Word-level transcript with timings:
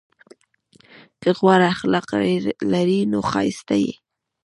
که 1.21 1.29
غوره 1.37 1.67
اخلاق 1.75 2.07
لرې 2.71 2.99
نو 3.11 3.19
ښایسته 3.29 3.75
یې! 3.83 3.93